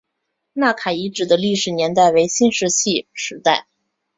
[0.53, 3.67] 纳卡遗址的历史年代为新石器时代。